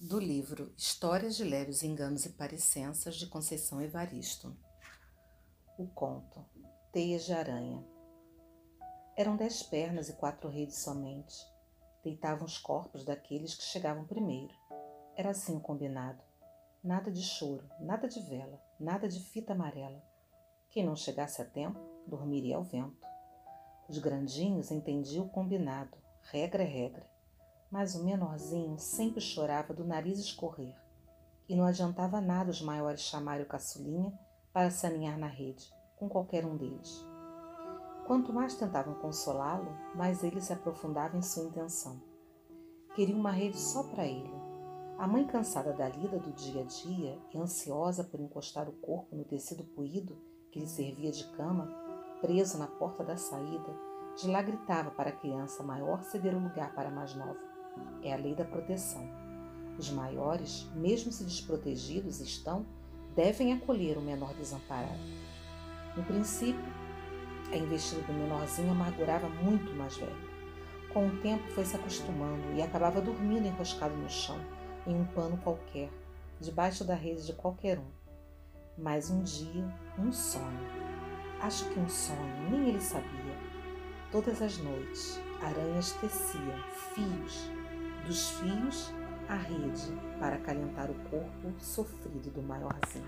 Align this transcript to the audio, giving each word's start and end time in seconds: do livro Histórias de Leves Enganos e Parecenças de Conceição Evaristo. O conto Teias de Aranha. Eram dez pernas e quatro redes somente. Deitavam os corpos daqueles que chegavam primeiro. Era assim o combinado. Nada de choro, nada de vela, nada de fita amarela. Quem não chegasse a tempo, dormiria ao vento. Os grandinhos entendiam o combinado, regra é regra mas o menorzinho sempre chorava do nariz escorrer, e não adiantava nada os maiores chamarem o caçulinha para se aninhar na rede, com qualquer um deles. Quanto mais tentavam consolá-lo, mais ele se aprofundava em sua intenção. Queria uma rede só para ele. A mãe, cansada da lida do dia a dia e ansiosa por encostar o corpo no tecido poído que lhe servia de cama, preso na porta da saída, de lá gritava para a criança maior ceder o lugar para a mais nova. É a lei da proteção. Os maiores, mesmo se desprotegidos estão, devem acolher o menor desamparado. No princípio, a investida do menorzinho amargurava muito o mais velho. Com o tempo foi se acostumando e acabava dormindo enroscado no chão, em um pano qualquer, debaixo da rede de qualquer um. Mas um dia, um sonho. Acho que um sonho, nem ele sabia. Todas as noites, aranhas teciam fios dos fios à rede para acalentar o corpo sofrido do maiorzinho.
do 0.00 0.20
livro 0.20 0.72
Histórias 0.76 1.36
de 1.36 1.42
Leves 1.42 1.82
Enganos 1.82 2.24
e 2.24 2.30
Parecenças 2.30 3.16
de 3.16 3.26
Conceição 3.26 3.82
Evaristo. 3.82 4.56
O 5.76 5.88
conto 5.88 6.46
Teias 6.92 7.24
de 7.24 7.32
Aranha. 7.32 7.84
Eram 9.16 9.36
dez 9.36 9.60
pernas 9.64 10.08
e 10.08 10.12
quatro 10.12 10.48
redes 10.48 10.78
somente. 10.78 11.34
Deitavam 12.04 12.46
os 12.46 12.58
corpos 12.58 13.04
daqueles 13.04 13.56
que 13.56 13.64
chegavam 13.64 14.04
primeiro. 14.04 14.54
Era 15.16 15.30
assim 15.30 15.56
o 15.56 15.60
combinado. 15.60 16.22
Nada 16.82 17.10
de 17.10 17.22
choro, 17.22 17.68
nada 17.80 18.06
de 18.06 18.20
vela, 18.20 18.62
nada 18.78 19.08
de 19.08 19.18
fita 19.18 19.52
amarela. 19.52 20.00
Quem 20.70 20.86
não 20.86 20.94
chegasse 20.94 21.42
a 21.42 21.44
tempo, 21.44 21.80
dormiria 22.06 22.54
ao 22.54 22.62
vento. 22.62 23.04
Os 23.88 23.98
grandinhos 23.98 24.70
entendiam 24.70 25.26
o 25.26 25.30
combinado, 25.30 25.98
regra 26.22 26.62
é 26.62 26.66
regra 26.66 27.17
mas 27.70 27.94
o 27.94 28.04
menorzinho 28.04 28.78
sempre 28.78 29.20
chorava 29.20 29.74
do 29.74 29.84
nariz 29.84 30.18
escorrer, 30.18 30.74
e 31.48 31.56
não 31.56 31.64
adiantava 31.64 32.20
nada 32.20 32.50
os 32.50 32.62
maiores 32.62 33.00
chamarem 33.00 33.44
o 33.44 33.48
caçulinha 33.48 34.12
para 34.52 34.70
se 34.70 34.86
aninhar 34.86 35.18
na 35.18 35.26
rede, 35.26 35.70
com 35.96 36.08
qualquer 36.08 36.44
um 36.44 36.56
deles. 36.56 37.06
Quanto 38.06 38.32
mais 38.32 38.54
tentavam 38.54 38.94
consolá-lo, 38.94 39.70
mais 39.94 40.24
ele 40.24 40.40
se 40.40 40.52
aprofundava 40.52 41.16
em 41.16 41.22
sua 41.22 41.44
intenção. 41.44 42.00
Queria 42.94 43.14
uma 43.14 43.30
rede 43.30 43.58
só 43.58 43.82
para 43.82 44.06
ele. 44.06 44.32
A 44.98 45.06
mãe, 45.06 45.26
cansada 45.26 45.72
da 45.72 45.88
lida 45.88 46.18
do 46.18 46.32
dia 46.32 46.62
a 46.62 46.64
dia 46.64 47.18
e 47.32 47.38
ansiosa 47.38 48.02
por 48.02 48.18
encostar 48.18 48.68
o 48.68 48.72
corpo 48.72 49.14
no 49.14 49.24
tecido 49.24 49.62
poído 49.62 50.18
que 50.50 50.58
lhe 50.58 50.66
servia 50.66 51.12
de 51.12 51.24
cama, 51.36 51.68
preso 52.20 52.58
na 52.58 52.66
porta 52.66 53.04
da 53.04 53.16
saída, 53.16 53.76
de 54.16 54.28
lá 54.28 54.42
gritava 54.42 54.90
para 54.90 55.10
a 55.10 55.16
criança 55.16 55.62
maior 55.62 56.02
ceder 56.02 56.34
o 56.34 56.42
lugar 56.42 56.74
para 56.74 56.88
a 56.88 56.92
mais 56.92 57.14
nova. 57.14 57.38
É 58.02 58.12
a 58.12 58.16
lei 58.16 58.34
da 58.34 58.44
proteção. 58.44 59.08
Os 59.78 59.90
maiores, 59.90 60.66
mesmo 60.74 61.12
se 61.12 61.24
desprotegidos 61.24 62.20
estão, 62.20 62.66
devem 63.14 63.52
acolher 63.52 63.96
o 63.96 64.02
menor 64.02 64.34
desamparado. 64.34 64.98
No 65.96 66.02
princípio, 66.04 66.72
a 67.52 67.56
investida 67.56 68.02
do 68.02 68.12
menorzinho 68.12 68.70
amargurava 68.70 69.28
muito 69.28 69.72
o 69.72 69.76
mais 69.76 69.96
velho. 69.96 70.28
Com 70.92 71.06
o 71.06 71.16
tempo 71.18 71.46
foi 71.52 71.64
se 71.64 71.76
acostumando 71.76 72.52
e 72.54 72.62
acabava 72.62 73.00
dormindo 73.00 73.46
enroscado 73.46 73.94
no 73.96 74.08
chão, 74.08 74.38
em 74.86 74.94
um 74.94 75.04
pano 75.04 75.36
qualquer, 75.38 75.90
debaixo 76.40 76.84
da 76.84 76.94
rede 76.94 77.26
de 77.26 77.32
qualquer 77.32 77.78
um. 77.78 77.86
Mas 78.76 79.10
um 79.10 79.22
dia, 79.22 79.64
um 79.98 80.12
sonho. 80.12 80.60
Acho 81.40 81.68
que 81.70 81.78
um 81.78 81.88
sonho, 81.88 82.50
nem 82.50 82.68
ele 82.68 82.80
sabia. 82.80 83.36
Todas 84.10 84.40
as 84.40 84.58
noites, 84.58 85.20
aranhas 85.42 85.92
teciam 85.92 86.58
fios 86.94 87.50
dos 88.08 88.30
fios 88.30 88.92
à 89.28 89.34
rede 89.34 89.92
para 90.18 90.36
acalentar 90.36 90.90
o 90.90 90.94
corpo 91.10 91.52
sofrido 91.60 92.30
do 92.30 92.42
maiorzinho. 92.42 93.04